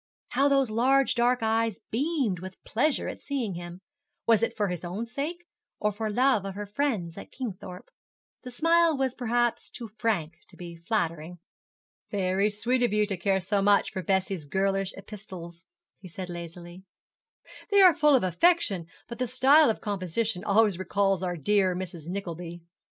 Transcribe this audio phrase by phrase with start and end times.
[0.29, 3.81] How those large dark eyes beamed with pleasure at seeing him!
[4.25, 5.45] Was it for his own sake,
[5.79, 7.91] or for love of her friends at Kingthorpe?
[8.41, 11.37] The smile was perhaps too frank to be flattering.
[12.09, 15.67] 'Very sweet of you to care so much for Bessie's girlish epistles,'
[15.99, 16.81] he said lazily;
[17.69, 22.07] 'they are full of affection, but the style of composition always recalls our dear Mrs.
[22.09, 22.63] Nickleby.